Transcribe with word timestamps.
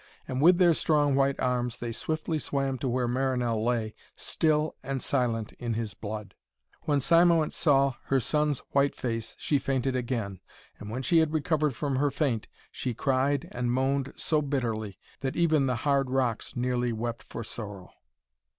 And 0.27 0.41
with 0.41 0.57
their 0.57 0.73
strong 0.73 1.13
white 1.13 1.39
arms 1.39 1.77
they 1.77 1.91
swiftly 1.91 2.39
swam 2.39 2.79
to 2.79 2.89
where 2.89 3.07
Marinell 3.07 3.63
lay, 3.63 3.93
still 4.15 4.73
and 4.81 4.99
silent 4.99 5.53
in 5.59 5.75
his 5.75 5.93
blood. 5.93 6.33
When 6.85 6.97
Cymoënt 6.97 7.53
saw 7.53 7.93
her 8.05 8.19
son's 8.19 8.61
white 8.71 8.95
face, 8.95 9.35
she 9.37 9.59
fainted 9.59 9.95
again, 9.95 10.39
and 10.79 10.89
when 10.89 11.03
she 11.03 11.19
had 11.19 11.33
recovered 11.33 11.75
from 11.75 11.97
her 11.97 12.09
faint, 12.09 12.47
she 12.71 12.95
cried 12.95 13.47
and 13.51 13.71
moaned 13.71 14.13
so 14.15 14.41
bitterly, 14.41 14.97
that 15.19 15.35
even 15.35 15.67
the 15.67 15.75
hard 15.85 16.09
rocks 16.09 16.55
nearly 16.55 16.91
wept 16.91 17.21
for 17.21 17.43
sorrow. 17.43 17.91